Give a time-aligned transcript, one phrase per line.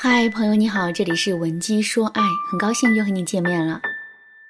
[0.00, 3.80] 嗨，朋友你好，这里是文姬说爱，很高兴又和你见面了。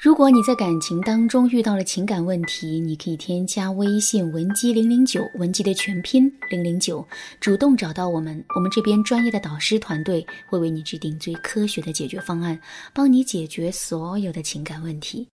[0.00, 7.04] 如果你在感情当中遇到了情感问题，你可以添加微信文姬零零九，文姬的全拼零零九，
[7.40, 12.56] 主动找到我们，我们这边专业的导师团队会为你制定最科学的解决方案，
[12.94, 15.26] 帮你解决所有的情感问题。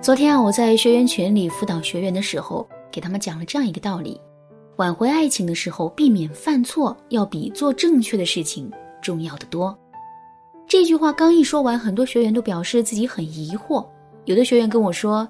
[0.00, 4.20] 昨天啊，我在学员群里辅导学员的时候，给他们讲了这样一个道理。
[4.76, 9.76] 挽回爱情的时候，避免犯错要比做正确的事情重要的多。
[10.68, 13.86] 这句话刚一说完，很多学员都表示自己很疑惑。
[14.24, 15.26] 有的学员跟我说：“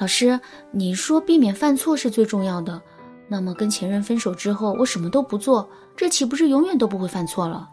[0.00, 0.38] 老师，
[0.70, 2.80] 你说避免犯错是最重要的，
[3.28, 7.68] 那么跟前任分手之后，我什么都不做，这岂不是永远都不会犯错了？”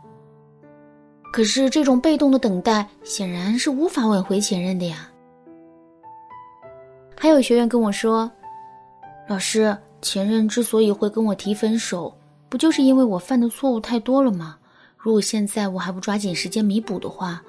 [1.31, 5.09] 可是这种被动的等待显然是无法挽回前任的呀。
[7.15, 8.29] 还有学员跟我说
[9.29, 12.15] ：“老师。”前任之所以会跟我提分手，
[12.49, 14.57] 不就是因为我犯的错误太多了吗？
[14.97, 17.41] 如果现在我还不抓紧时间弥补的话，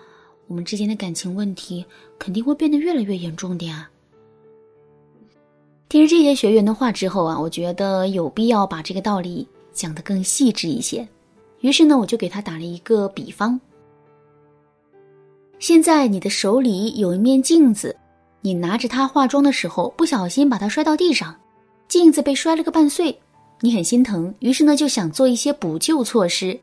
[0.47, 1.85] 我们之间的感情问题
[2.19, 3.89] 肯定会变得越来越严重的呀。
[5.89, 11.07] 听了这些学员的话之后啊，我觉得有必要把这个道理讲得更细致一些。
[11.61, 13.61] 于是呢，我就给他打了一个比方：
[15.59, 17.97] 现在你的手里有一面镜子，
[18.41, 21.35] 你拿着它化妆的时候，不小心把它摔到地上。
[21.89, 23.19] 镜子被摔了个半碎，
[23.61, 26.59] 你很心疼，于是呢就想做一些补救措施。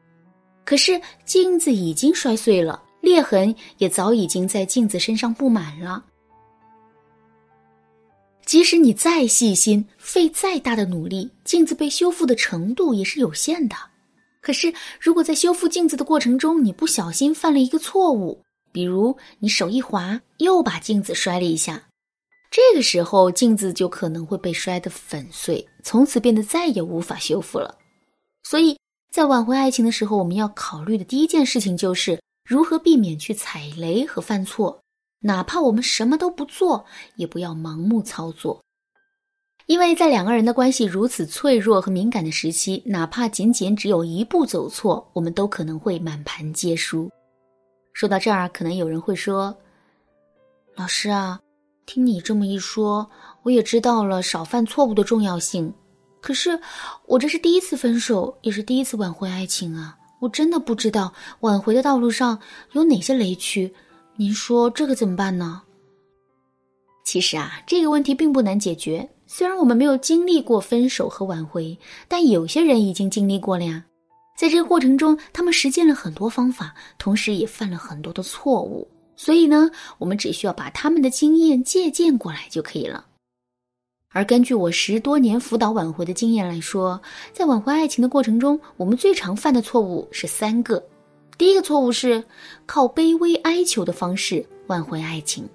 [0.63, 6.03] 可是镜子已经摔碎了，裂痕也早已经在镜子身上布满了。
[8.45, 13.75] 即使你再细心，费再大的努力，镜子被修复的程度也是有限的。
[14.39, 18.39] 可是如果在修复镜子的过程中，你不小心犯了一个错误，
[18.71, 21.81] 比如你手一滑，又把镜子摔了一下。
[22.55, 27.77] 这个时候，镜子就可能会被摔得粉碎，从此变得再也无法修复了。
[28.43, 28.79] 所以
[29.11, 34.81] 在挽回爱情的时候，我们要考虑的第一件事情就是如何避免去踩雷和犯错。
[35.19, 36.85] 哪怕我们什么都不做，
[37.17, 38.63] 也不要盲目操作，
[39.65, 47.11] 因为在两个人的关系如此脆弱和敏感的时期，哪怕仅仅只有一步走错，我们都可能会满盘皆输。
[47.91, 49.53] 说到这儿，可能有人会说
[50.77, 51.37] ：“老师啊。”
[51.85, 53.07] 听你这么一说，
[53.43, 55.71] 我也知道了少犯错误的重要性。
[56.19, 56.59] 可是，
[57.05, 59.95] 我这是第一次分手，也是第一次挽回爱情啊！
[60.19, 62.39] 我真的不知道挽回的道路上
[62.71, 63.71] 有哪些雷区。
[64.15, 65.61] 您说这可怎么办呢？
[67.03, 69.07] 其实啊，这个问题并不难解决。
[69.27, 73.85] 虽然我们没有经历过分手和挽回，但有些人已经经历过了呀。
[74.35, 78.87] 在这个过程中，他们实践了很多方法，同时也犯了很多的错误。
[79.17, 83.05] 所以呢，我们只需要把他们的经验借鉴过来就可以了。
[84.11, 87.01] 而根据我十多年辅导挽回的经验来说，
[87.33, 90.81] 在挽回爱情的过程中，我们最常犯的错误是三个。
[91.37, 92.23] 第一个错误是
[92.65, 95.47] 靠卑微哀求的方式挽回爱情。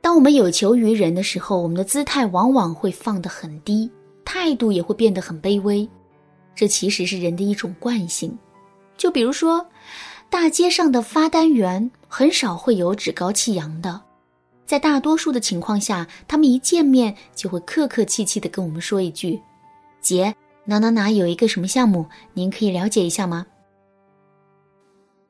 [0.00, 3.90] 当我们有求于人的时候，我们的姿态往往会放得很低，
[4.24, 5.86] 态度也会变得很卑微。
[6.54, 8.36] 这其实是人的一种惯性。
[8.96, 9.66] 就比如说。
[10.28, 14.00] 大街上的发单员很少会有趾高气扬的，
[14.66, 19.40] 在大多数的情况下，他们一见面就会客客气气的跟我们说一句
[20.00, 23.46] ：“姐，哪哪哪有一个什么项目，您可以了解一下吗？”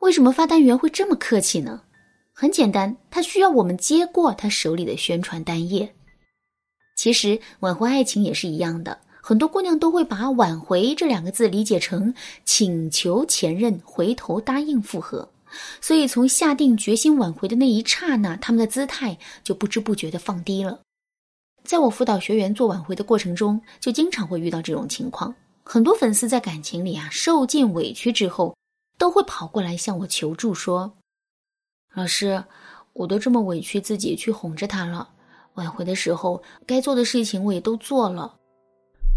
[0.00, 1.82] 为什么发单员会这么客气呢？
[2.32, 5.94] 很简单，他需要我们接过他手里的宣传单页。
[6.96, 8.98] 其实挽回爱情也是一样的。
[9.28, 12.14] 很多姑娘都会把“挽回”这两个字理解成
[12.44, 15.28] 请求前任回头答应复合，
[15.80, 20.78] 所以从下定决心挽回的那一刹那，他们的姿态就不知不觉的放低了。
[21.64, 25.34] 在我辅导学员做挽回的过程中，就经常会遇到这种情况。
[25.64, 28.56] 很多粉丝在感情里啊受尽委屈之后，
[28.96, 30.92] 都会跑过来向我求助，说
[31.94, 32.44] ：“老师，
[32.92, 35.08] 我都这么委屈自己去哄着他了，
[35.54, 38.32] 挽回的时候该做的事情我也都做了。”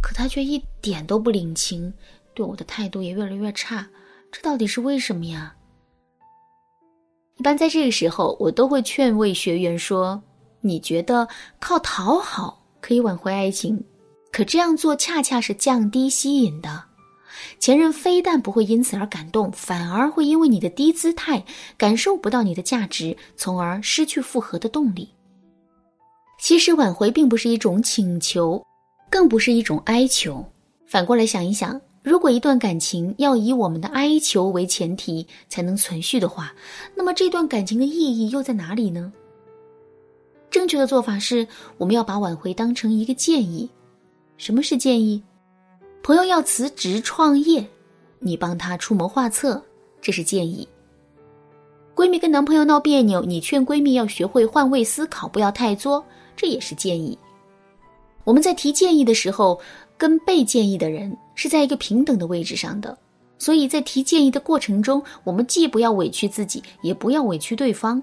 [0.02, 1.94] 可他却一点都不领情，
[2.34, 3.88] 对我的态度也越来越差，
[4.32, 5.56] 这到底是为什么呀？
[7.38, 10.22] 一般在这个时候，我都会劝慰学员说
[10.62, 11.28] ：“你觉得
[11.60, 13.82] 靠讨好可以挽回爱情，
[14.32, 16.84] 可这样做恰恰是降低吸引的。
[17.58, 21.44] 前任非但不会因此而感动，反而会因为你的低姿态
[21.78, 25.10] 感受不到你的价值，从而失去复合的动力。
[26.40, 28.62] 其实挽回并不是一种请求。”
[29.10, 30.46] 更不是一种哀求。
[30.86, 36.54] 反过来想一想，如果一段感情要以我们的哀求为前提才能存续的话，
[36.96, 39.12] 那么这段感情的意义又在哪里呢？
[40.50, 41.48] 正确的做法是，
[41.78, 43.70] 我们要把挽回当成一个建议。
[44.38, 45.22] 什么是建议？
[46.02, 47.64] 朋友要辞职创业，
[48.20, 49.62] 你帮他出谋划策，
[50.02, 50.68] 这是建议。
[51.94, 56.04] 闺蜜跟男朋友闹别扭，你劝闺蜜要学会换位思考，不要太作，
[56.36, 57.16] 这也是建议。
[58.24, 59.60] 我们在提建议的时候，
[59.98, 62.98] 跟被建议的人是在一个平等的位置上的，
[63.38, 68.02] 所以在提建议的过程中，我们既不要委屈自己，也不要委屈对方。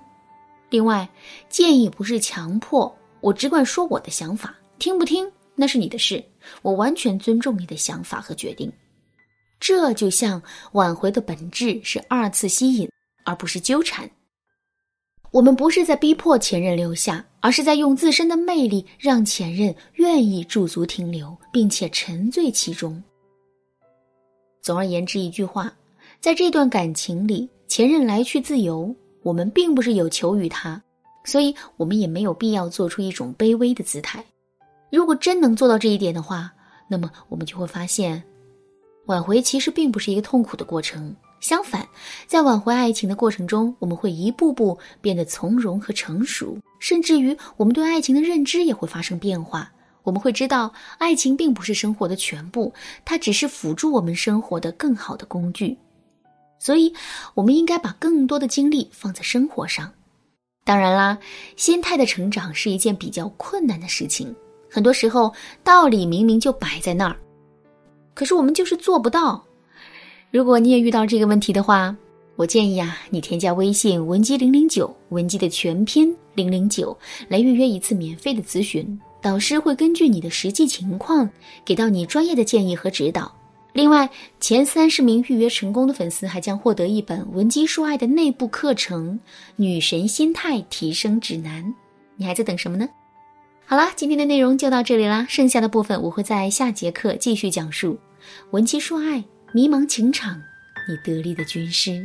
[0.69, 1.09] 另外，
[1.49, 6.23] 建议不是强迫，我只管说我的想法，听不听那是你的事，
[6.63, 8.73] 我完全尊重你的想法和决定。
[9.61, 10.43] 这就像
[10.73, 12.91] 挽回的本质是二次吸引，
[13.25, 14.11] 而不是纠缠。
[15.32, 23.02] 我们不是在逼迫前任留下，而是在用自身的魅力让前任愿意驻足停留，并且沉醉其中。
[24.62, 25.73] 总而言之，一句话，
[26.20, 30.82] 在这段感情里，前任来去自由，我们并不是有求于他，
[31.25, 34.25] 所以我们也没有必要做出一种卑微的姿态。
[34.90, 36.52] 如果真能做到这一点的话，
[36.88, 38.22] 那么我们就会发现。
[39.06, 41.14] 挽回其实并不是一个痛苦的过程，
[41.46, 41.88] 相反，
[42.26, 49.70] 在挽回爱情的过程中，我们会一步步变得从容和成熟，甚至于我们对爱情的认知也会发生变化。
[50.02, 55.78] 我们会知道，爱情并不是生活的全部，它只是辅助我们生活的更好的工具。
[56.58, 56.93] 所以，
[57.34, 59.88] 我们应该把更多的精力放在生活上。
[60.64, 61.16] 当然啦，
[61.54, 64.34] 心态的成长是一件比较困难的事情，
[64.69, 65.32] 很多时候
[65.62, 67.16] 道理明明就摆在那儿。
[68.14, 69.45] 可是我们就是做不到。
[70.31, 71.96] 如果你也遇到这个问题的话，
[72.34, 76.96] 我建议啊，你添加微信文姬零零九，文姬的全拼零零九，
[77.28, 78.99] 来预约一次免费的咨询。
[79.23, 81.28] 导师会根据你的实际情况，
[81.64, 83.34] 给到你专业的建议和指导。
[83.73, 84.08] 另外，
[84.40, 89.12] 前三十名预约成功的粉丝还将获得一本文姬说爱的内部课程
[89.56, 91.64] 《女神心态提升指南》。
[92.17, 92.88] 你还在等什么呢？
[93.64, 97.99] 好啦，今天的内容就到这里啦，剩下的部分我会在下节课继续讲述。
[98.50, 99.22] 文姬说爱，
[99.56, 100.43] 迷茫情场，
[100.87, 102.05] 你得力的军师。